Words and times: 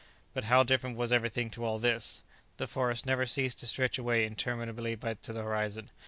But 0.33 0.45
how 0.45 0.63
different 0.63 0.97
was 0.97 1.11
everything 1.11 1.51
to 1.51 1.63
all 1.63 1.77
this! 1.77 2.23
The 2.57 2.65
forest 2.65 3.05
never 3.05 3.27
ceased 3.27 3.59
to 3.59 3.67
stretch 3.67 3.99
away 3.99 4.25
interminably 4.25 4.95
to 4.97 5.31
the 5.33 5.43
horizon. 5.43 5.91